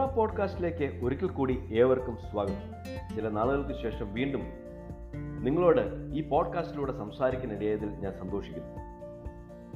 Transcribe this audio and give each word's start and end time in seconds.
നൂറ 0.00 0.10
പോഡ്കാസ്റ്റിലേക്ക് 0.10 1.04
ഒരിക്കൽ 1.04 1.28
കൂടി 1.28 1.68
ഏവർക്കും 1.72 2.18
സ്വാഗതം. 2.30 3.16
ചില 3.16 3.28
നാളുകൾക്ക് 3.28 3.82
ശേഷം 3.82 4.14
വീണ്ടും 4.14 4.42
നിങ്ങളോട് 5.44 5.80
ഈ 6.14 6.28
പോഡ്കാസ്റ്റിലൂടെ 6.28 6.92
സംസാരിക്കാനിടയതിൽ 6.92 7.88
ഞാൻ 7.88 8.12
സന്തോഷിക്കുന്നു. 8.12 8.68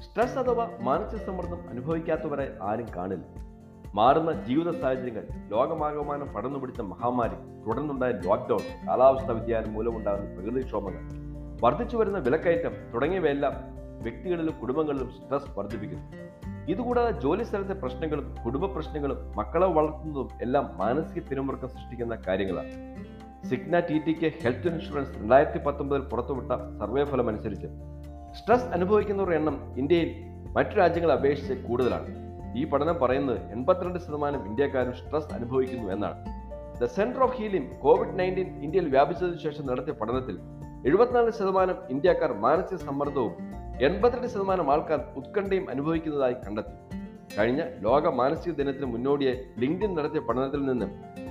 സ്ട്രെസ് 0.00 0.38
അഥവാ 0.38 0.70
മാനസിക 0.80 1.18
സമ്മർദ്ദം 1.18 1.68
അനുഭവിക്കാത്തവരെ 1.68 2.58
ആരും 2.62 2.86
കാണില്ല. 2.96 3.24
മാറുന്ന 3.94 4.32
ജീവിത 4.32 4.70
സാഹചര്യങ്ങൾ 4.70 5.26
ലോകമാകമാനം 5.48 6.26
പടർന്നു 6.26 6.58
പിടിച്ച 6.58 6.80
മഹാമാരി 6.80 7.66
തുടർന്നുണ്ടായ 7.66 8.10
ലോക്ക്ഡൌൺ 8.10 8.60
കാലാവസ്ഥാ 8.88 9.32
വ്യതിയാനം 9.32 9.72
മൂലമുണ്ടാകുന്ന 9.72 10.34
പ്രകൃതിക്ഷോഭങ്ങൾ 10.34 11.00
വർദ്ധിച്ചു 11.62 11.96
വരുന്ന 11.96 12.18
വിലക്കയറ്റം 12.18 12.72
തുടങ്ങിയവയെല്ലാം 12.94 13.52
വ്യക്തികളിലും 14.02 14.60
കുടുംബങ്ങളിലും 14.60 15.10
സ്ട്രെസ് 15.10 15.58
വർദ്ധിപ്പിക്കുന്നു. 15.58 16.23
ഇതുകൂടാതെ 16.68 17.20
ജോലി 17.20 17.44
സ്ഥലത്തെ 17.44 17.72
പ്രശ്നങ്ങളും 17.72 18.34
കുടുംബ 18.44 18.66
പ്രശ്നങ്ങളും 18.66 19.32
മക്കളെ 19.36 19.66
വളർത്തുന്നതും 19.66 20.28
എല്ലാം 20.42 20.70
മാനസിക 20.76 21.22
പിരിമുറുക്കം 21.22 21.68
സൃഷ്ടിക്കുന്ന 21.68 22.18
കാര്യങ്ങളാണ്. 22.26 22.70
Cigna 23.46 23.80
T 23.80 23.98
TK 23.98 24.32
health 24.42 24.68
insurance 24.68 25.16
രണ്ടായിരത്തി 25.16 25.58
പത്തൊമ്പതിൽ 25.58 26.02
പുറത്തുവിട്ട 26.02 26.52
സർവേ 26.80 27.04
ഫലം 27.04 27.28
അനുസരിച്ച് 27.28 27.66
സ്ട്രെസ് 28.32 28.64
അനുഭവിക്കുന്നവരുടെ 28.64 29.36
എണ്ണം 29.36 29.74
ഇന്ത്യയിൽ 29.78 30.10
മറ്റു 30.52 30.70
രാജ്യങ്ങളെ 30.70 31.14
അപേക്ഷിച്ച് 31.14 31.54
കൂടുതലാണ്. 31.54 32.08
ഈ 32.58 32.64
പഠനം 32.64 32.98
പറയുന്നത് 33.02 33.38
എൺപത്തിരണ്ട് 33.50 33.98
ശതമാനം 33.98 34.46
ഇന്ത്യക്കാരും 34.46 34.92
സ്ട്രെസ് 34.92 35.34
അനുഭവിക്കുന്നു 35.34 35.92
എന്നാണ്. 35.92 36.26
The 36.80 36.84
centre 36.84 37.22
of 37.22 37.36
healing 37.36 37.78
covid 37.78 38.18
nineteen 38.18 38.62
ഇന്ത്യയിൽ 38.62 38.88
വ്യാപിച്ചതിനു 38.88 39.36
ശേഷം 39.36 39.66
നടത്തിയ 39.66 39.92
പഠനത്തിൽ 39.92 40.38
എഴുപത്തിനാല് 40.86 41.30
ശതമാനം 41.30 41.76
ഇന്ത്യക്കാർ 41.90 42.32
മാനസിക 42.32 42.76
സമ്മർദ്ദവും 42.76 43.32
എൺപത്തിരണ്ട് 43.82 44.26
ശതമാനം 44.26 44.72
ആൾക്കാർ 44.72 45.00
ഉത്കണ്ഠയും 45.16 45.70
അനുഭവിക്കുന്നതായി 45.70 46.32
കണ്ടെത്തി. 46.32 46.94
കഴിഞ്ഞ 47.38 47.62
ലോക 47.80 48.08
മാനസിക 48.08 48.52
ദിനത്തിന് 48.52 48.84
മുന്നോടിയായി 48.84 49.44
ലിങ്ക്ഡിൻ 49.58 49.94
നടത്തിയ 49.94 50.20
പഠനത്തിൽ 50.20 50.64
നിന്ന് 50.64 50.86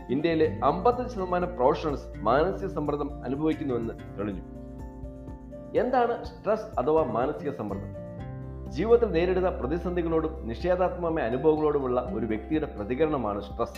ഇന്ത്യയിലെ 0.10 0.60
അമ്പത്തഞ്ച് 0.64 1.16
ശതമാനം 1.16 1.56
പ്രൊഫഷണൽസ് 1.56 2.18
മാനസിക 2.18 2.68
സമ്മർദ്ദം 2.68 3.24
അനുഭവിക്കുന്നുവെന്ന് 3.24 3.94
തെളിഞ്ഞു. 4.20 4.42
എന്താണ് 5.80 6.26
സ്ട്രെസ് 6.26 6.80
അഥവാ 6.80 7.04
മാനസിക 7.04 7.52
സമ്മർദ്ദം? 7.52 7.90
ജീവിതത്തിൽ 8.72 9.12
നേരിടുന്ന 9.12 9.50
പ്രതിസന്ധികളോടും 9.50 10.48
നിഷേധാത്മകമായ 10.48 11.24
അനുഭവങ്ങളോടുമുള്ള 11.24 12.12
ഒരു 12.14 12.26
വ്യക്തിയുടെ 12.26 12.66
പ്രതികരണമാണ് 12.66 13.42
സ്ട്രെസ്. 13.42 13.74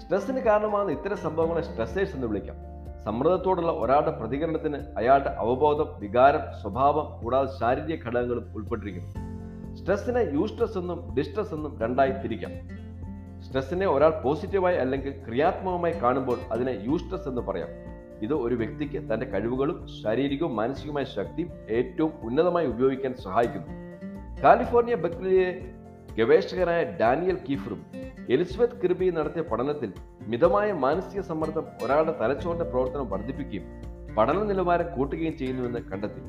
സ്ട്രെസ്സിന് 0.00 0.40
കാരണമാകുന്ന 0.40 0.92
ഇത്തരം 0.92 1.16
സംഭവങ്ങളെ 1.16 1.60
സ്ട്രെസ്സേഴ്സ് 1.60 2.14
എന്ന് 2.14 2.26
വിളിക്കാം. 2.26 2.71
സമ്മർദ്ദത്തോടുള്ള 3.04 3.72
ഒരാളുടെ 3.72 4.10
പ്രതികരണത്തിന് 4.10 4.76
അയാളുടെ 4.96 5.30
അവബോധം 5.30 6.00
വികാരം 6.00 6.40
സ്വഭാവം 6.62 7.24
കൂടാതെ 7.24 7.58
ശാരീരിക 7.60 8.04
ഘടകങ്ങളും 8.06 8.52
ഉൾപ്പെട്ടിരിക്കുന്നു. 8.54 9.10
സ്ട്രെസ്സിനെ 9.76 10.20
യൂസ്ട്രെസ് 10.20 10.78
എന്നും 10.78 11.14
ഡിസ്ട്രെസ് 11.18 11.54
എന്നും 11.54 11.78
രണ്ടായി 11.80 12.10
തിരിക്കാം. 12.10 12.52
സ്ട്രെസ്സിനെ 13.40 13.86
ഒരാൾ 13.86 14.20
പോസിറ്റീവായി 14.20 14.76
അല്ലെങ്കിൽ 14.76 15.24
ക്രിയാത്മകമായി 15.26 15.92
കാണുമ്പോൾ 15.92 16.38
അതിനെ 16.52 16.70
യൂസ്ട്രെസ് 16.70 17.28
എന്ന് 17.28 17.40
പറയാം. 17.40 17.68
ഇത് 18.22 18.34
ഒരു 18.34 18.54
വ്യക്തിക്ക് 18.54 18.98
തന്റെ 18.98 19.26
കഴിവുകളും 19.26 19.86
ശാരീരികവും 20.02 20.56
മാനസികവുമായ 20.56 21.04
ശക്തിയും 21.04 21.48
ഏറ്റവും 21.70 22.12
ഉന്നതമായി 22.22 22.66
ഉപയോഗിക്കാൻ 22.66 23.14
സഹായിക്കുന്നു. 23.14 23.68
കാലിഫോർണിയ 24.42 24.94
ബക്രിയിലെ 24.94 25.72
ഗവേഷകനായ 26.18 26.84
ഡാനിയൽ 26.84 27.36
കീഫറും 27.48 27.80
എലിസബത്ത് 28.30 28.82
കിർബി 28.82 29.10
നടത്തിയ 29.10 29.42
പഠനത്തിൽ 29.42 29.92
മിതമായ 30.26 30.72
മാനസിക 30.72 31.20
സമ്മർദ്ദം 31.20 31.66
ഒരാളുടെ 31.82 32.14
തലച്ചോറിന്റെ 32.20 32.64
പ്രവർത്തനം 32.64 33.10
വർദ്ധിപ്പിക്കുകയും 33.10 33.64
പഠന 34.16 34.42
നിലവാരം 34.42 34.98
കൂട്ടുകയും 34.98 35.38
ചെയ്യുന്നുവെന്ന് 35.38 35.78
കണ്ടെത്തി. 35.78 36.20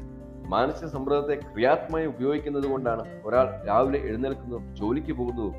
മാനസിക 0.48 0.88
സമ്മർദ്ദത്തെ 0.88 1.36
ക്രിയാത്മകമായി 1.54 2.06
ഉപയോഗിക്കുന്നത് 2.06 2.66
കൊണ്ടാണ് 2.66 3.22
ഒരാൾ 3.26 3.66
രാവിലെ 3.68 4.00
എഴുന്നേൽക്കുന്നതും 4.00 4.76
ജോലിക്ക് 4.76 5.14
പോകുന്നതും 5.14 5.56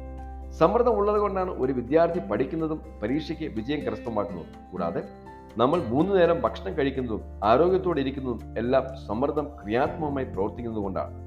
സമ്മർദ്ദം 0.52 0.92
ഉള്ളത് 0.92 1.19
കൊണ്ടാണ് 1.19 1.50
ഒരു 1.50 1.72
വിദ്യാർത്ഥി 1.72 2.19
പഠിക്കുന്നതും 2.30 2.80
പരീക്ഷയ്ക്ക് 3.02 3.45
വിജയം 3.45 3.80
കരസ്ഥമാക്കുന്നതും. 3.80 4.50
കൂടാതെ 4.72 5.02
നമ്മൾ 5.56 5.83
മൂന്ന് 5.83 6.20
നേരം 6.20 6.41
ഭക്ഷണം 6.41 6.79
കഴിക്കുന്നതും 6.79 7.23
ആരോഗ്യത്തോടെ 7.45 8.01
ഇരിക്കുന്നതും 8.01 8.58
എല്ലാം 8.58 8.86
സമ്മർദ്ദം 9.06 9.48
ക്രിയാത്മകമായി 9.62 10.27
പ്രവർത്തിക്കുന്നത് 10.27 10.83
കൊണ്ടാണ്. 10.83 11.23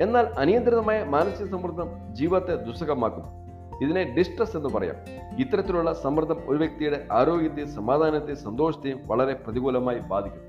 എന്നാൽ 0.00 0.26
അനിയന്ത്രിതമായ 0.38 1.04
മാനസിക 1.04 1.46
സമ്മർദ്ദം 1.46 2.14
ജീവിതത്തെ 2.14 2.54
ദുസ്സഹമാക്കുന്നു. 2.54 3.40
ഇതിനെ 3.84 4.14
ഡിസ്ട്രസ് 4.18 4.56
എന്ന് 4.56 4.68
പറയാം. 4.68 4.96
ഇത്തരത്തിലുള്ള 5.38 5.92
സമ്മർദ്ദം 5.92 6.36
ഒരു 6.46 6.58
വ്യക്തിയുടെ 6.58 7.06
ആരോഗ്യത്തെയും 7.12 7.74
സമാധാനത്തെയും 7.74 8.36
സന്തോഷത്തെയും 8.36 9.00
വളരെ 9.06 9.32
പ്രതികൂലമായി 9.32 9.98
ബാധിക്കും. 9.98 10.40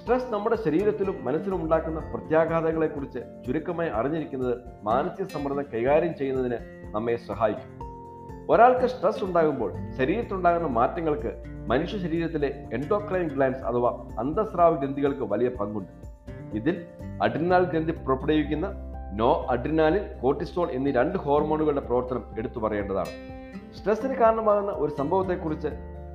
സ്ട്രെസ് 0.00 0.32
നമ്മുടെ 0.32 0.56
ശരീരത്തിലും 0.64 1.24
മനസ്സിലും 1.24 1.62
ഉണ്ടാക്കുന്ന 1.62 1.98
പ്രത്യാഘാതങ്ങളെക്കുറിച്ച് 1.98 3.18
ചുരുക്കമായി 3.46 3.90
അറിഞ്ഞിരിക്കുന്നത് 3.90 4.58
മാനസിക 4.82 5.26
സമ്മർദ്ദം 5.26 5.64
കൈകാര്യം 5.74 6.14
ചെയ്യുന്നതിന് 6.18 6.56
നമ്മെ 6.94 7.16
സഹായിക്കും. 7.16 7.80
ഒരാൾക്ക് 8.50 8.86
സ്ട്രെസ് 8.86 9.24
ഉണ്ടാകുമ്പോൾ 9.24 9.72
ശരീരത്തിലുണ്ടാകുന്ന 9.98 10.68
മാറ്റങ്ങൾക്ക് 10.68 11.44
മനുഷ്യ 11.66 11.98
ശരീരത്തിലെ 11.98 12.64
എൻഡോക്രൈൻ 12.72 13.28
ഗ്ലാൻസ് 13.28 13.62
അഥവാ 13.62 14.08
അന്തസ്രാവ 14.18 14.78
ഗ്രന്ഥികൾക്ക് 14.78 15.20
വലിയ 15.20 15.48
പങ്കുണ്ട്. 15.48 16.10
ഇതിൽ 16.56 16.86
അഡ്രിനാൽ 17.22 17.64
ഗ്രന്ഥി 17.64 17.92
പുറപ്പെടുവിക്കുന്ന 17.92 18.68
നോ 19.14 19.46
അഡ്രിനാലിൻ 19.50 20.20
കോർട്ടിസോൾ 20.22 20.70
എന്നീ 20.70 20.92
രണ്ട് 20.92 21.18
ഹോർമോണുകളുടെ 21.18 21.80
പ്രവർത്തനം 21.80 22.24
എടുത്തു 22.38 22.58
പറയേണ്ടതാണ്. 22.58 23.40
സ്ട്രെസ്സിന് 23.78 24.14
കാരണമാകുന്ന 24.14 24.70
ഒരു 24.70 24.92
സംഭവത്തെക്കുറിച്ച് 24.98 25.68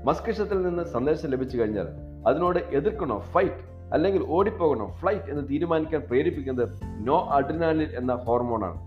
മസ്തിഷ്കത്തിൽ 0.03 0.61
നിന്ന് 0.61 0.83
സന്ദേശം 0.83 1.29
ലഭിച്ചു 1.29 1.57
കഴിഞ്ഞാൽ 1.57 1.87
അതിനോട് 2.27 2.59
എതിർക്കണോ 2.59 3.19
ഫൈറ്റ് 3.19 3.75
അല്ലെങ്കിൽ 3.93 4.25
ഓടിപ്പോകണോ 4.29 4.87
ഫ്ലൈറ്റ് 4.87 5.29
എന്ന് 5.29 5.49
തീരുമാനിക്കാൻ 5.49 6.01
പ്രേരിപ്പിക്കുന്നത് 6.01 6.69
നോ 7.07 7.25
അഡ്രിനാലിൻ 7.25 7.87
എന്ന 7.97 8.15
ഹോർമോണാണ്. 8.15 8.79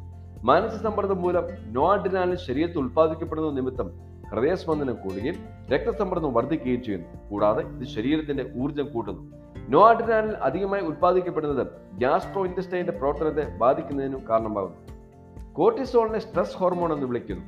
മാനസിക 0.45 0.79
സമ്മർദ്ദം 0.79 1.23
മൂലം 1.23 1.45
നോ 1.67 1.93
അഡ്രിനാലിൻ 1.93 2.37
ശരീരത്തിൽ 2.37 2.79
ഉത്പാദിക്കപ്പെടുന്ന 2.79 3.51
നിമിത്തം 3.51 3.91
ഹൃദയസ്പന്ദനം 4.31 4.95
കൂടുകയും 4.95 5.35
രക്തസമ്മർദ്ദം 5.73 6.35
വർദ്ധിക്കുകയും 6.35 6.83
ചെയ്യുന്നു. 6.83 7.31
കൂടാതെ 7.31 7.63
ഇത് 7.63 7.87
ശരീരത്തിന്റെ 7.87 8.51
ഊർജം 8.63 8.89
കൂട്ടുന്നു. 8.93 9.48
നോ 9.69 9.89
അഡ്രിനാലിൻ 9.89 10.31
അധികമായി 10.31 10.83
ഉത്പാദിക്കപ്പെടുന്നത് 10.83 11.67
ഗ്യാസ്ട്രോ 11.93 12.47
ഇന്റസ്റ്റൈന്റെ 12.47 12.93
പ്രവർത്തനത്തെ 12.93 13.57
ബാധിക്കുന്നതിനും 13.57 14.29
കാരണമാകുന്നു. 14.31 14.77
കോർട്ടിസോളിനെ 15.53 16.19
സ്ട്രെസ് 16.19 16.57
ഹോർമോൺ 16.57 16.93
എന്ന് 16.93 17.07
വിളിക്കുന്നു. 17.07 17.45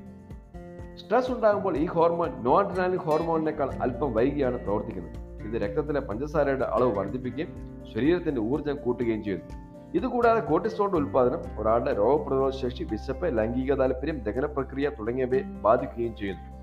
സ്ട്രെസ് 0.97 1.31
ഉണ്ടാകുമ്പോൾ 1.31 1.77
ഈ 1.77 1.87
ഹോർമോൺ 1.87 2.45
നോ 2.45 2.59
അഡ്രിനാലിൻ 2.59 2.97
ഹോർമോണിനേക്കാൾ 2.97 3.71
അല്പം 3.83 4.15
വൈകിയാണ് 4.15 4.65
പ്രവർത്തിക്കുന്നത്. 4.65 5.47
ഇത് 5.47 5.63
രക്തത്തിലെ 5.63 6.01
പഞ്ചസാരയുടെ 6.01 6.65
അളവ് 6.65 6.99
വർദ്ധിപ്പിക്കുകയും 6.99 7.49
ശരീരത്തിന്റെ 7.95 8.41
ഊർജം 8.41 8.77
കൂട്ടുകയും 8.77 9.25
ചെയ്യുന്നു. 9.25 9.71
ഇതുകൂടാതെ 9.95 10.41
കോർട്ടിസോളിന്റെ 10.41 10.99
ഉൽപ്പാദനം 10.99 11.61
ഒരാളുടെ 11.61 11.97
രോഗപ്രതിരോധ 11.97 12.53
ശേഷി 12.53 12.85
വിശപ്പ് 12.85 13.39
ലൈംഗിക 13.39 13.75
താല്പര്യം 13.75 14.19
ദഹന 14.19 14.47
പ്രക്രിയ 14.47 14.89
തുടങ്ങിയവയെ 14.89 15.41
ബാധിക്കുകയും 15.41 16.17
ചെയ്യുന്നു. 16.17 16.61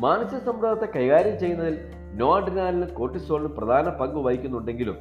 മാനസിക 0.00 0.38
സമ്മർദ്ദത്തെ 0.38 0.98
കൈകാര്യം 0.98 1.40
ചെയ്യുന്നതിൽ 1.40 1.78
നോ 2.18 2.36
അഡ്രിനാലിനും 2.36 2.94
കോർട്ടിസോളിനും 2.94 3.56
പ്രധാന 3.56 3.88
പങ്ക് 3.88 4.18
വഹിക്കുന്നുണ്ടെങ്കിലും 4.18 4.96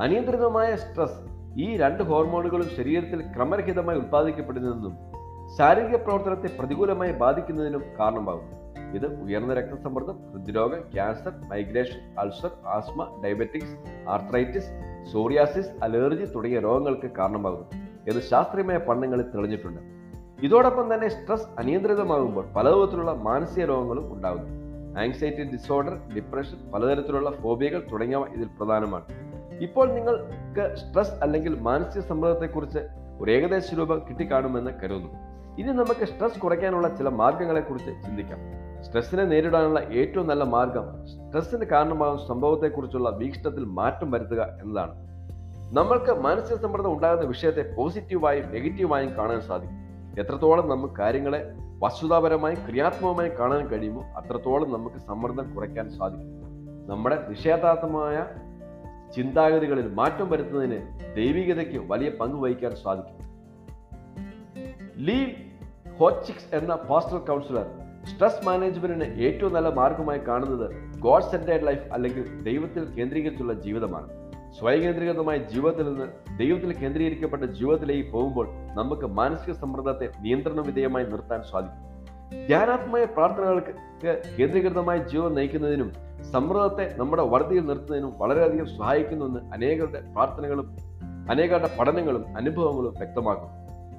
അനിയന്ത്രിതമായ 0.00 0.76
സ്ട്രെസ് 0.76 1.20
ഈ 1.60 1.76
രണ്ട് 1.76 2.02
ഹോർമോണുകളും 2.02 2.68
ശരീരത്തിൽ 2.76 3.20
ക്രമരഹിതമായി 3.20 3.98
ഉത്പാദിക്കപ്പെടുന്നതെന്നും 3.98 4.96
ശാരീരിക 5.58 5.96
പ്രവർത്തനത്തെ 5.96 6.56
പ്രതികൂലമായി 6.58 7.12
ബാധിക്കുന്നതിനും 7.12 7.82
കാരണമാകും 7.98 8.58
ഇത് 8.94 9.06
ഉയർന്ന 9.22 9.54
രക്തസമ്മർദ്ദം 9.54 10.18
ഹൃദ്രോഗം 10.32 10.80
cancer 10.94 11.32
migration 11.48 12.00
ulcer 12.18 12.50
asthma 12.66 13.22
diabetics 13.24 14.08
arthritis 14.08 14.70
psoriasis 15.12 15.84
allergy 15.84 16.24
തുടങ്ങിയ 16.24 16.60
രോഗങ്ങൾക്ക് 16.60 17.10
കാരണമാകുന്നു 17.10 17.66
എന്ന് 18.08 18.22
ശാസ്ത്രീയമായ 18.22 18.76
പഠനങ്ങളിൽ 18.76 19.22
തെളിഞ്ഞിട്ടുണ്ട്. 19.22 19.80
ഇതോടൊപ്പം 20.42 20.94
തന്നെ 20.94 21.08
സ്ട്രെസ് 21.08 21.48
അനിയന്ത്രിതമാകുമ്പോൾ 21.58 22.44
പലവിധത്തിലുള്ള 22.56 23.12
മാനസിക 23.12 23.64
രോഗങ്ങളും 23.64 24.12
ഉണ്ടാകുന്നു. 24.14 24.57
ആങ്സൈറ്റി 24.96 25.42
ഡിസോർഡർ 25.42 26.14
ഡിപ്രഷൻ 26.14 26.70
പലതരത്തിലുള്ള 26.74 27.30
ഫോബിയകൾ 27.30 27.86
തുടങ്ങിയവ 27.92 28.26
ഇതിൽ 28.26 28.46
പ്രധാനമാണ്. 28.46 29.04
ഇപ്പോൾ 29.60 29.92
നിങ്ങൾക്ക് 29.92 30.76
സ്ട്രെസ് 30.76 31.12
അല്ലെങ്കിൽ 31.22 31.60
മാനസിക 31.60 32.00
സമ്മർദ്ദത്തെക്കുറിച്ച് 32.00 32.78
ഒരു 33.20 33.30
ഏകദേശ 33.30 33.74
രൂപം 33.74 34.02
കിട്ടിക്കാണുമെന്ന് 34.08 34.70
കരുതുന്നു. 34.70 35.28
ഇനി 35.58 35.72
നമുക്ക് 35.72 36.04
സ്ട്രെസ് 36.04 36.38
കുറയ്ക്കാനുള്ള 36.38 36.88
ചില 36.88 37.08
മാർഗങ്ങളെക്കുറിച്ച് 37.08 37.90
ചിന്തിക്കാം. 37.90 38.38
സ്ട്രെസ്സിനെ 38.84 39.24
നേരിടാനുള്ള 39.24 39.80
ഏറ്റവും 39.80 40.26
നല്ല 40.26 40.44
മാർഗം 40.44 41.06
സ്ട്രെസ്സിന് 41.06 41.64
കാരണമാകുന്ന 41.64 42.26
സംഭവത്തെക്കുറിച്ചുള്ള 42.26 43.10
വീക്ഷണത്തിൽ 43.10 43.64
മാറ്റം 43.64 44.10
വരുത്തുക 44.10 44.58
എന്നതാണ്. 44.62 45.08
നമ്മൾക്ക് 45.76 46.12
മാനസിക 46.12 46.56
സമ്മർദ്ദം 46.56 46.92
ഉണ്ടാകുന്ന 46.92 47.24
വിഷയത്തെ 47.24 47.74
പോസിറ്റീവായും 47.76 48.52
നെഗറ്റീവായും 48.52 49.16
കാണാൻ 49.16 49.40
സാധിക്കും. 49.40 49.87
എത്രത്തോളം 50.18 50.68
നമുക്ക് 50.68 50.94
കാര്യങ്ങളെ 50.94 51.52
വസ്തുതാപരമായി 51.78 52.54
ക്രിയാത്മകമായി 52.54 53.28
കാണാൻ 53.28 53.66
കഴിയുമോ 53.66 54.02
അത്രത്തോളം 54.04 54.72
നമുക്ക് 54.72 54.96
സമ്മർദ്ദം 54.96 55.54
കുറയ്ക്കാൻ 55.54 55.90
സാധിക്കും. 55.90 56.38
നമ്മുടെ 56.86 57.28
നിഷേധാത്മമായ 57.28 58.26
ചിന്താഗതികളിൽ 59.16 59.94
മാറ്റം 59.94 60.30
വരുത്തുന്നതിന് 60.30 60.80
ദൈവികതയ്ക്ക് 61.16 61.78
വലിയ 61.78 62.10
പങ്ക് 62.10 62.36
വഹിക്കാൻ 62.36 62.76
സാധിക്കും. 62.76 63.28
ലീ 64.96 65.24
ഹോച്ചിക്സ് 65.98 66.54
എന്ന 66.54 66.74
പാസ്റ്റർ 66.74 67.18
കൗൺസിലർ 67.18 67.66
സ്ട്രെസ് 68.06 68.46
മാനേജ്മെന്റിന് 68.46 69.04
ഏറ്റവും 69.04 69.52
നല്ല 69.52 69.68
മാർഗമായി 69.68 70.18
കാണുന്നത് 70.18 70.98
ഗോഡ് 71.00 71.22
സെന്റേഡ് 71.22 71.66
ലൈഫ് 71.66 71.92
അല്ലെങ്കിൽ 71.92 72.42
ദൈവത്തിൽ 72.42 72.84
കേന്ദ്രീകരിച്ചുള്ള 72.84 73.52
ജീവിതമാണ്. 73.52 74.27
സ്വയകേന്ദ്രീകൃതമായ 74.56 75.36
ജീവിതത്തിൽ 75.36 75.86
നിന്ന് 75.88 76.06
ദൈവത്തിൽ 76.38 76.72
കേന്ദ്രീകരിക്കപ്പെട്ട 76.78 77.44
ജീവിതത്തിലേക്ക് 77.44 78.12
പോകുമ്പോൾ 78.12 78.46
നമുക്ക് 78.74 79.06
മാനസിക 79.06 79.52
സമ്മർദ്ദത്തെ 79.52 80.10
നിയന്ത്രണ 80.20 80.60
വിധേയമായി 80.60 81.06
നിർത്താൻ 81.06 81.42
സാധിക്കും. 81.42 81.84
ധ്യാനാത്മക 82.48 83.04
പ്രാർത്ഥനകൾക്ക് 83.16 83.72
കേന്ദ്രീകൃതമായ 84.36 84.98
ജീവിതം 84.98 85.34
നയിക്കുന്നതിനും 85.34 85.92
സമ്മർദ്ദത്തെ 86.32 86.96
നമ്മുടെ 86.98 87.22
വർദ്ധിയിൽ 87.22 87.66
നിർത്തുന്നതിനും 87.66 88.12
വളരെയധികം 88.18 88.66
സഹായിക്കുന്നുവെന്ന് 88.66 89.40
അനേകരുടെ 89.54 90.00
പ്രാർത്ഥനകളും 90.14 90.68
അനേകരുടെ 91.32 91.70
പഠനങ്ങളും 91.78 92.24
അനുഭവങ്ങളും 92.36 92.94
വ്യക്തമാക്കും 92.98 93.50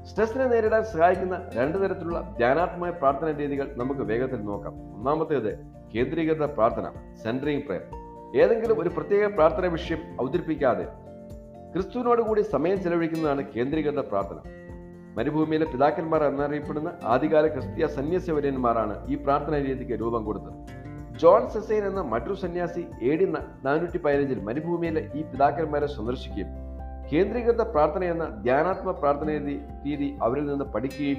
സ്ട്രെസ്സിനെ 0.10 0.46
നേരിടാൻ 0.46 0.84
സഹായിക്കുന്ന 0.84 1.36
രണ്ട് 1.56 1.78
തരത്തിലുള്ള 1.84 2.36
ധ്യാനാത്മക 2.38 2.90
പ്രാർത്ഥന 2.90 3.32
രീതികൾ 3.38 3.68
നമുക്ക് 3.76 4.02
വേഗത്തിൽ 4.02 4.42
നോക്കാം. 4.42 4.74
ഒന്നാമത്തേത് 4.98 5.52
കേന്ദ്രീകൃത 5.96 6.46
പ്രാർത്ഥന 6.46 6.88
സെൻട്രിങ് 7.24 7.62
പ്രയർ 7.62 7.84
ഏതെങ്കിലും 8.36 8.82
ഒരു 8.82 8.90
പ്രത്യേക 8.90 9.26
പ്രാർത്ഥന 9.26 9.66
വിഷയം 9.66 9.98
അവതരിപ്പിക്കാതെ 10.20 10.84
ക്രിസ്തുവിനോട് 11.74 12.22
കൂടി 12.22 12.42
സമയം 12.42 12.84
ചെലവഴിക്കുന്നതാണ് 12.84 13.44
കേന്ദ്രീകൃത 13.56 14.00
പ്രാർത്ഥന. 14.00 14.38
മരുഭൂമിയിലെ 15.18 15.66
പിതാക്കന്മാർ 15.66 16.24
എന്നറിയപ്പെടുന്ന 16.24 16.94
ആദ്യകാല 17.04 17.48
ക്രിസ്തീയ 17.48 17.88
സന്യാസവര്യന്മാരാണ് 17.88 19.08
ഈ 19.08 19.16
പ്രാർത്ഥന 19.16 19.58
രീതിക്ക് 19.58 19.92
രൂപം 19.92 20.26
കൊടുത്തത്. 20.26 20.80
ജോൺ 21.18 21.50
സെസൈൻ 21.50 21.86
എന്ന 21.86 22.02
മറ്റൊരു 22.02 22.34
സന്യാസി 22.34 22.86
എ 23.02 23.16
ഡി 23.16 23.26
നാനൂറ്റി 23.66 23.98
പതിനഞ്ചിൽ 23.98 24.40
മരുഭൂമിയിലെ 24.40 25.12
ഈ 25.16 25.22
പിതാക്കന്മാരെ 25.22 25.86
സന്ദർശിക്കുകയും 25.86 26.70
കേന്ദ്രീകൃത 27.14 27.62
പ്രാർത്ഥന 27.62 28.04
എന്ന 28.04 28.26
ധ്യാനാത്മക 28.26 28.94
പ്രാർത്ഥന 28.94 29.30
രീതി 29.86 30.18
അവരിൽ 30.24 30.46
നിന്ന് 30.46 30.66
പഠിക്കുകയും 30.66 31.18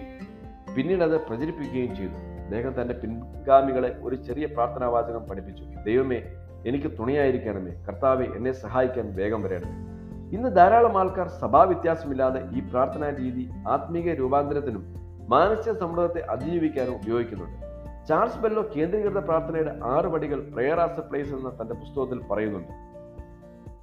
പിന്നീട് 0.76 1.04
അത് 1.04 1.20
പ്രചരിപ്പിക്കുകയും 1.20 1.96
ചെയ്തു. 1.96 2.16
അദ്ദേഹം 2.44 2.82
തന്റെ 2.82 2.94
പിൻഗാമികളെ 2.94 3.96
ഒരു 4.02 4.16
ചെറിയ 4.16 4.46
പ്രാർത്ഥനാവാചകം 4.46 5.28
പഠിപ്പിച്ചു. 5.28 5.64
ദൈവമേ 5.86 6.22
എനിക്ക് 6.66 6.98
തുണയായിരിക്കണമേ. 6.98 7.84
കർത്താവെ 7.88 8.24
എന്നെ 8.24 8.52
സഹായിക്കാൻ 8.52 9.14
വേഗം 9.14 9.42
വരണമേ. 9.42 9.90
ഇന്ന് 10.36 10.56
ധാരാളം 10.56 10.98
ആൾക്കാർ 10.98 11.28
സഭാവ്യത്യാസമില്ലാതെ 11.28 12.48
ഈ 12.52 12.60
പ്രാർത്ഥനാ 12.60 13.10
രീതി 13.10 13.50
ആത്മീയ 13.68 14.14
രൂപാന്തരത്തിനും 14.14 14.94
മാനസിക 15.28 15.72
സമ്മർദ്ദത്തെ 15.72 16.26
അതിജീവിക്കാനും 16.30 16.94
ഉപയോഗിക്കുന്നുണ്ട്. 16.94 17.70
ചാൾസ് 18.08 18.38
ബെല്ലോ 18.38 18.70
കേന്ദ്രീകൃത 18.76 19.18
പ്രാർത്ഥനയുടെ 19.18 19.78
ആറ് 19.84 20.04
പടികൾ 20.04 20.40
പ്രെയർ 20.40 20.80
ആസ് 20.80 21.00
എ 21.00 21.02
പ്ലേസ് 21.02 21.34
എന്ന 21.34 21.48
തന്റെ 21.48 21.74
പുസ്തകത്തിൽ 21.74 22.26
പറയുന്നുണ്ട്. 22.26 22.90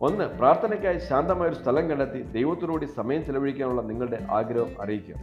ഒന്ന് 0.01 0.25
പ്രാർത്ഥനയ്ക്കായി 0.25 0.97
ശാന്തമായ 0.97 1.47
ഒരു 1.47 1.55
സ്ഥലം 1.55 1.89
കണ്ടെത്തി 1.89 2.21
ദൈവത്തിനോട് 2.21 2.85
സമയം 2.85 3.25
ചെലവഴിക്കാനുള്ള 3.25 3.81
നിങ്ങളുടെ 3.81 4.27
ആഗ്രഹം 4.31 4.81
അറിയിക്കുക. 4.81 5.15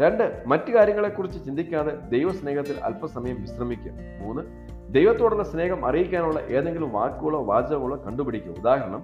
രണ്ട് 0.00 0.42
മറ്റു 0.46 0.74
കാര്യങ്ങളെക്കുറിച്ച് 0.74 1.44
ചിന്തിക്കാതെ 1.44 1.96
ദൈവസ്നേഹത്തിൽ 1.96 2.80
അല്പസമയം 2.84 3.36
വിശ്രമിക്കുക. 3.40 3.92
മൂന്ന് 4.22 4.42
ദൈവത്തോടുള്ള 4.90 5.42
സ്നേഹം 5.42 5.86
അറിയിക്കാനുള്ള 5.86 6.40
ഏതെങ്കിലും 6.40 6.92
വാക്കുകളോ 6.92 7.44
വാചകങ്ങളോ 7.44 8.02
കണ്ടുപിടിക്കുക. 8.06 8.52
ഉദാഹരണം 8.52 9.02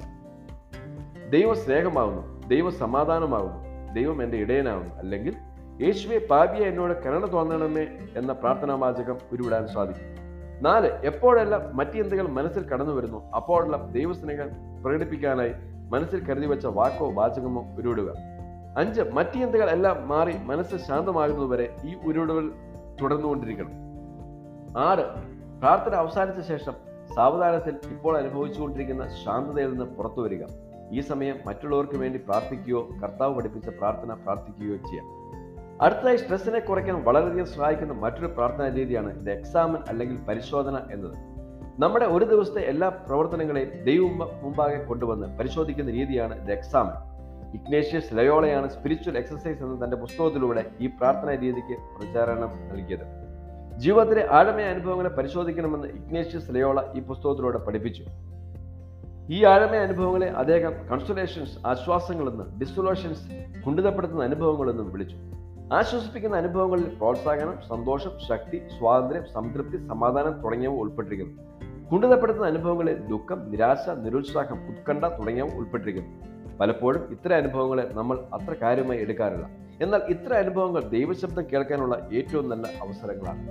ദൈവം 1.31 1.57
സ്നേഹമാകുന്നു 1.57 2.49
ദൈവം 2.49 2.73
സമാധാനമാകുന്നു 2.73 3.93
ദൈവം 3.95 4.23
എന്റെ 4.23 4.37
ഇടയനാകുന്നു 4.37 4.95
അല്ലെങ്കിൽ 4.95 5.35
യേശുവെ 5.83 6.27
പാപിയെ 6.31 6.67
എന്നോട് 6.67 7.05
കരുണ 7.05 7.33
തോന്നണമേ 7.33 7.87
എന്ന 8.17 8.33
പ്രാർത്ഥനാ 8.33 8.75
വാചകം 8.75 9.17
ഉരുവിടാൻ 9.33 9.67
സാധിക്കും. 9.67 10.15
നാല് 10.63 10.87
എപ്പോഴെല്ലാം 10.87 11.77
മറ്റെന്തെങ്കിലും 11.77 12.35
മനസ്സിൽ 12.35 12.63
കടന്നു 12.63 12.93
വരുന്നു 12.93 13.31
അപ്പോഴെല്ലാം 13.37 13.93
ദൈവസ്നേഹം 13.93 14.49
പ്രകടിപ്പിക്കാനായി 14.85 15.53
മനസ്സിൽ 15.91 16.25
കരുതി 16.25 16.47
വെച്ച 16.47 16.67
വാക്കോ 16.67 17.11
വാചകമോ 17.11 17.65
ഉരുവിടുക. 17.79 18.15
അഞ്ച് 18.79 19.01
മറ്റെന്തുകൾ 19.01 19.71
എല്ലാം 19.71 20.09
മാറി 20.09 20.35
മനസ്സ് 20.43 20.77
ശാന്തമാകുന്നതുവരെ 20.77 21.77
ഈ 21.85 21.95
ഉരുവിടൽ 22.07 22.53
തുടർന്നുകൊണ്ടിരിക്കണം. 23.03 23.71
ആറ് 24.79 25.34
പ്രാർത്ഥന 25.65 25.95
അവസാനിച്ച 25.95 26.41
ശേഷം 26.49 26.73
സാവധാനത്തിൽ 27.17 27.75
ഇപ്പോൾ 27.91 28.19
അനുഭവിച്ചുകൊണ്ടിരിക്കുന്ന 28.19 29.09
ശാന്തതയിൽ 29.09 29.71
നിന്ന് 29.71 29.85
പുറത്തു 29.85 30.23
വരിക. 30.23 30.45
ഈ 30.93 31.01
സമയം 31.01 31.37
മറ്റുള്ളവർക്ക് 31.47 31.97
വേണ്ടി 31.97 32.19
പ്രാർത്ഥിക്കുകയോ 32.19 32.89
കർത്താവ് 33.03 33.35
പഠിപ്പിച്ച 33.35 33.69
പ്രാർത്ഥന 33.69 34.15
പ്രാർത്ഥിക്കുകയോ 34.15 34.77
ചെയ്യാം. 34.77 35.07
അടുത്തതായി 35.83 36.17
സ്ട്രെസ്സിനെ 36.17 36.61
കുറയ്ക്കാൻ 36.61 37.05
വളരെയധികം 37.05 37.47
സഹായിക്കുന്ന 37.47 37.93
മറ്റൊരു 37.93 38.27
പ്രാർത്ഥനാ 38.27 38.69
രീതിയാണ് 38.69 39.27
ദ 39.27 39.31
എക്സാമൻ 39.31 39.81
അല്ലെങ്കിൽ 39.89 40.17
പരിശോധന 40.17 40.81
എന്നത്. 40.93 41.17
നമ്മുടെ 41.79 42.05
ഒരു 42.05 42.25
ദിവസത്തെ 42.25 42.61
എല്ലാ 42.61 42.89
പ്രവർത്തനങ്ങളെയും 42.89 43.85
ദൈവം 43.85 44.19
മുമ്പാകെ 44.19 44.85
കൊണ്ടുവന്ന് 44.85 45.39
പരിശോധിക്കുന്ന 45.39 45.91
രീതിയാണ് 45.91 46.49
ദ 46.49 46.51
എക്സാമൻ. 46.51 47.15
ഇഗ്നേഷ്യസ് 47.55 48.15
ലയോളയാണ് 48.15 48.69
സ്പിരിച്വൽ 48.69 49.19
എക്സസൈസ് 49.19 49.63
എന്ന 49.63 49.85
തന്റെ 49.85 49.97
പുസ്തകത്തിലൂടെ 49.97 50.67
ഈ 50.81 50.87
പ്രാർത്ഥനാ 50.87 51.35
രീതിക്ക് 51.35 51.79
പ്രചാരണം 51.79 52.69
നൽകിയത്. 52.69 53.24
ജീവിതത്തിലെ 53.79 54.29
ആഴമയ 54.31 54.65
അനുഭവങ്ങളെ 54.65 55.09
പരിശോധിക്കണമെന്ന് 55.09 55.89
ഇഗ്നേഷ്യസ് 55.89 56.55
ലയോള 56.55 56.83
ഈ 56.95 57.01
പുസ്തകത്തിലൂടെ 57.01 57.59
പഠിപ്പിച്ചു. 57.59 58.05
ഈ 59.31 59.45
ആഴമയ 59.45 59.79
അനുഭവങ്ങളെ 59.79 60.31
അദ്ദേഹം 60.31 60.73
കൺസുലേഷൻസ് 60.89 61.67
ആശ്വാസങ്ങളെന്ന് 61.67 62.61
ഡിസൊലൂഷൻസ് 62.61 63.47
കുണ്ടിതപ്പെടുത്തുന്ന 63.67 64.25
അനുഭവങ്ങളെന്നും 64.25 64.93
വിളിച്ചു. 64.93 65.17
ആശ്വസിപ്പിക്കുന്ന 65.73 66.37
അനുഭവങ്ങളിൽ 66.37 66.95
പ്രോത്സാഹനം 66.95 67.59
സന്തോഷം 67.69 68.11
ശക്തി 68.29 68.63
സ്വാതന്ത്ര്യം 68.79 69.25
സംതൃപ്തി 69.33 69.77
സമാധാനം 69.77 70.43
തുടങ്ങിയവ 70.43 70.73
ഉൾപ്പെട്ടിരിക്കുന്നു. 70.73 71.43
കുണ്ടിതപ്പെടുത്തുന്ന 71.93 72.47
അനുഭവങ്ങളിൽ 72.47 72.99
ദുഃഖം 72.99 73.51
നിരാശ 73.51 73.91
നിരുത്സാഹം 73.91 74.69
ഉത്കണ്ഠ 74.69 75.05
തുടങ്ങിയവ 75.05 75.57
ഉൾപ്പെട്ടിരിക്കുന്നു. 75.57 76.27
പലപ്പോഴും 76.59 77.09
ഇത്തരം 77.11 77.37
അനുഭവങ്ങളെ 77.37 77.91
നമ്മൾ 77.93 78.19
അത്ര 78.33 78.55
കാര്യമായി 78.63 78.99
എടുക്കാറില്ല. 78.99 79.64
എന്നാൽ 79.81 80.01
ഇത്ര 80.09 80.35
അനുഭവങ്ങൾ 80.35 80.83
ദൈവശബ്ദം 80.83 81.45
കേൾക്കാനുള്ള 81.53 82.09
ഏറ്റവും 82.13 82.49
നല്ല 82.49 82.69
അവസരങ്ങളാണ്. 82.83 83.49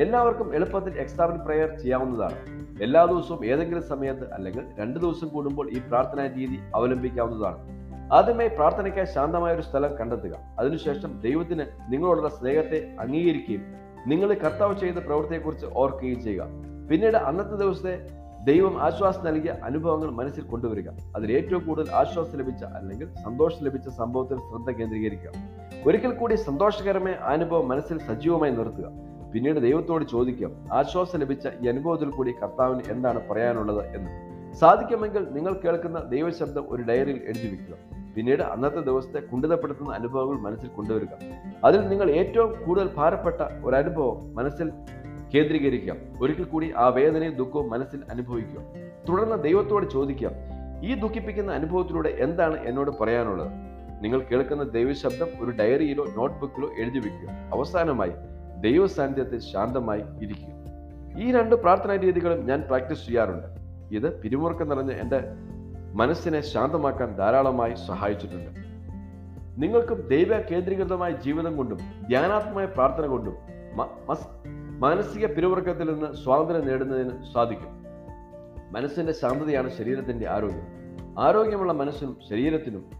എല്ലാവർക്കും 0.00 0.54
എളുപ്പത്തിൽ 0.54 0.98
എക്സാമിൻ 0.98 1.44
പ്രയർ 1.44 1.78
ചെയ്യാവുന്നതാണ്. 1.78 2.34
എല്ലാ 2.82 3.04
ദിവസവും 3.04 3.46
ഏതെങ്കിലും 3.46 3.82
സമയത്ത് 3.82 4.32
അല്ലെങ്കിൽ 4.32 4.64
രണ്ട് 4.78 5.00
ദിവസം 5.00 5.28
കൂടുമ്പോൾ 5.28 5.70
ഈ 5.70 5.78
പ്രാർത്ഥനാ 5.88 6.26
രീതി 6.26 6.58
അവലംബിക്കാവുന്നതാണ്. 6.74 7.82
ആദ്യമായി 8.12 8.48
പ്രാർത്ഥനയ്ക്കായി 8.48 9.06
ശാന്തമായ 9.06 9.54
ഒരു 9.54 9.62
സ്ഥലം 9.62 9.98
കണ്ടെത്തുക. 9.98 10.38
അതിനുശേഷം 10.58 11.20
ദൈവത്തിന് 11.20 11.92
നിങ്ങളോടുള്ള 11.92 12.28
സ്നേഹത്തെ 12.28 12.96
അംഗീകരിക്കുകയും 13.00 13.64
നിങ്ങൾ 14.06 14.34
കർത്താവ് 14.34 14.78
ചെയ്ത 14.78 14.94
പ്രവൃത്തിയെക്കുറിച്ച് 14.94 15.66
ഓർക്കുകയും 15.66 16.22
ചെയ്യുക. 16.22 16.46
പിന്നീട് 16.90 17.16
അന്നത്തെ 17.16 17.56
ദിവസത്തെ 17.56 18.21
ദൈവം 18.44 18.82
ആശ്വാസം 18.82 19.24
നൽകിയ 19.24 19.54
അനുഭവങ്ങൾ 19.64 20.10
മനസ്സിൽ 20.10 20.42
കൊണ്ടുവരിക. 20.42 20.88
അതിൽ 20.88 21.32
ഏറ്റവും 21.32 21.66
കൂടുതൽ 21.66 21.92
ആശ്വാസം 21.92 22.38
ലഭിച്ച 22.38 22.64
അല്ലെങ്കിൽ 22.64 23.08
സന്തോഷം 23.24 23.64
ലഭിച്ച 23.64 23.88
സംഭവത്തിൽ 23.88 24.36
ശ്രദ്ധ 24.36 24.70
കേന്ദ്രീകരിക്കുക. 24.70 25.30
ഒരിക്കൽ 25.86 26.12
കൂടി 26.12 26.34
സന്തോഷകരമായ 26.34 27.12
അനുഭവം 27.12 27.68
മനസ്സിൽ 27.68 27.98
സജീവമായി 27.98 28.50
നിർത്തുക. 28.50 28.92
പിന്നീട് 29.34 29.60
ദൈവത്തോട് 29.60 30.04
ചോദിക്കാം 30.04 30.72
ആശ്വാസം 30.72 31.18
ലഭിച്ച 31.18 31.48
ഈ 31.60 31.68
അനുഭവത്തിൽ 31.68 32.10
കൂടി 32.10 32.32
കർത്താവിന് 32.32 32.80
എന്താണ് 32.88 33.28
പറയാനുള്ളത് 33.28 33.86
എന്ന്? 33.86 34.32
സാധിക്കുമെങ്കിൽ 34.54 35.26
നിങ്ങൾ 35.30 35.52
കേൾക്കുന്ന 35.52 35.98
ദൈവശബ്ദം 35.98 36.64
ഒരു 36.68 36.82
ഡയറിയിൽ 36.82 37.16
എഴുതി 37.16 37.48
വെക്കുക. 37.48 37.76
പിന്നീട് 38.16 38.42
അന്നത്തെ 38.42 38.80
ദിവസത്തെ 38.80 39.20
കുണ്ടിതപ്പെടുത്തുന്ന 39.20 39.94
അനുഭവങ്ങൾ 39.94 40.34
മനസ്സിൽ 40.34 40.68
കൊണ്ടുവരിക. 40.68 41.08
അതിൽ 41.64 41.88
നിങ്ങൾ 41.88 42.10
ഏറ്റവും 42.10 42.64
കൂടുതൽ 42.64 42.90
ഭാരപ്പെട്ട 42.96 43.40
ഒരു 43.64 43.76
അനുഭവം 43.76 44.34
മനസ്സിൽ 44.34 44.72
കേന്ദ്രീകരിക്കുക 45.34 45.94
ഒരിക്കൽ 46.20 46.44
കൂടി 46.44 46.72
ആ 46.76 46.88
വേദനയും 46.88 47.36
ദുഃഖവും 47.36 47.70
മനസ്സിൽ 47.70 48.00
അനുഭവിക്കുക 48.10 48.60
തുടർന്ന് 49.08 49.44
ദൈവത്തോട് 49.44 49.90
ചോദിക്കുക 49.90 50.30
ഈ 50.82 50.94
ദുഃഖിപ്പിക്കുന്ന 50.94 51.52
അനുഭവത്തിലൂടെ 51.52 52.08
എന്താണ് 52.08 52.66
എന്നോട് 52.66 52.90
പറയാനുള്ളത്? 53.00 53.48
നിങ്ങൾ 54.00 54.20
കേൾക്കുന്ന 54.20 54.62
ദൈവശബ്ദം 54.62 55.26
ഒരു 55.40 55.50
ഡയറിയിലോ 55.50 56.04
നോട്ട്ബുക്കിലോ 56.16 56.68
എഴുതി 56.68 56.98
വെക്കുക. 56.98 57.28
അവസാനമായി 57.52 58.12
ദൈവ 58.60 58.86
സാന്നിധ്യത്തിൽ 58.86 59.38
ശാന്തമായി 59.38 60.00
ഇരിക്കുക. 60.00 60.52
ഈ 61.22 61.32
രണ്ട് 61.32 61.54
പ്രാർത്ഥനാ 61.54 61.96
രീതികളും 61.96 62.46
ഞാൻ 62.46 62.60
പ്രാക്ടീസ് 62.60 63.06
ചെയ്യാറുണ്ട്. 63.06 63.46
ഇത് 63.94 64.20
പിരിമുറുക്കം 64.20 64.68
നിറഞ്ഞ 64.68 64.90
എന്റെ 64.90 65.20
മനസ്സിനെ 65.94 66.40
ശാന്തമാക്കാൻ 66.40 67.16
ധാരാളമായി 67.16 67.74
സഹായിച്ചിട്ടുണ്ട്. 67.86 68.50
നിങ്ങൾക്കും 69.62 70.08
ദൈവ 70.08 70.40
കേന്ദ്രീകൃതമായ 70.50 71.10
ജീവിതം 71.10 71.56
കൊണ്ടും 71.56 71.78
ധ്യാനാത്മമായ 72.08 72.64
പ്രാർത്ഥന 72.64 73.06
കൊണ്ടും 73.06 73.34
മാനസിക 74.82 75.26
പിരിമുറുക്കത്തിൽ 75.26 75.92
നിന്ന് 75.92 76.12
സ്വാതന്ത്ര്യം 76.12 76.66
നേടുന്നതിന് 76.66 77.10
സാധിക്കും. 77.34 77.68
മനസ്സിന്റെ 78.70 79.12
ശാന്തതയാണ് 79.12 79.70
ശരീരത്തിന്റെ 79.70 80.28
ആരോഗ്യം. 80.28 80.66
ആരോഗ്യമുള്ള 81.18 81.72
മനസ്സിനും 81.72 82.16
ശരീരത്തിനും 82.30 82.90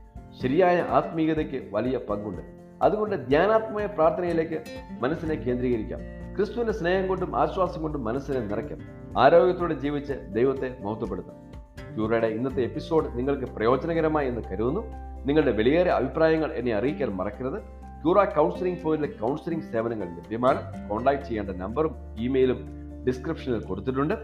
ശരിയായ 0.42 0.80
ആത്മീയതയ്ക്ക് 0.80 1.74
വലിയ 1.74 1.98
പങ്കുണ്ട്. 1.98 2.42
അതുകൊണ്ട് 2.82 3.28
ധ്യാനാത്മക 3.28 3.86
പ്രാർത്ഥനയിലേക്ക് 3.86 4.62
മനസ്സിനെ 5.00 5.34
കേന്ദ്രീകരിക്കാം. 5.34 6.00
ക്രിസ്തുവിന്റെ 6.36 6.72
സ്നേഹം 6.72 7.08
കൊണ്ടും 7.08 7.36
ആശ്വാസം 7.36 7.82
കൊണ്ടും 7.82 8.04
മനസ്സിനെ 8.04 8.40
നിറയ്ക്കാം. 8.40 8.78
ആരോഗ്യത്തോടെ 9.20 9.74
ജീവിച്ച് 9.74 10.12
ദൈവത്തെ 10.12 10.76
മഹത്വപ്പെടുത്താം. 10.80 11.52
ക്യൂറയുടെ 11.94 12.26
ഇന്നത്തെ 12.26 12.62
എപ്പിസോഡ് 12.62 13.18
നിങ്ങൾക്ക് 13.18 13.44
പ്രയോജനകരമായി 13.44 14.28
എന്ന് 14.28 14.40
കരുതുന്നു. 14.52 14.80
നിങ്ങളുടെ 15.26 15.50
വിലയേറെ 15.50 15.90
അഭിപ്രായങ്ങൾ 15.90 16.52
എന്നെ 16.52 16.74
അറിയിക്കാൻ 16.74 17.08
മറക്കരുത്. 17.08 17.58
ക്യൂറ 18.02 18.24
കൗൺസിലിംഗ് 18.24 18.82
പോയിന്റിലെ 18.82 19.18
കൗൺസിലിംഗ് 19.20 19.64
സേവനങ്ങൾ 19.64 20.06
ലഭ്യമാണ്. 20.06 20.88
കോൺടാക്ട് 20.88 21.22
ചെയ്യേണ്ട 21.22 21.50
നമ്പറും 21.50 21.96
ഇമെയിലും 22.18 22.68
ഡിസ്ക്രിപ്ഷനിൽ 23.06 23.60
കൊടുത്തിട്ടുണ്ട്. 23.60 24.14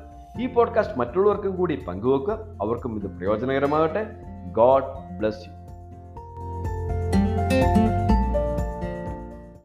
ഈ 0.40 0.47
പോഡ്കാസ്റ്റ് 0.47 0.99
മറ്റുള്ളവർക്കും 0.99 1.57
കൂടി 1.57 1.85
പങ്കുവെക്കുക. 1.88 2.33
അവർക്കും 2.62 2.97
ഇത് 2.97 3.11
പ്രയോജനകരമാകട്ടെ. 3.11 4.07
God 4.52 4.85
bless 5.19 5.47
you. 5.47 5.59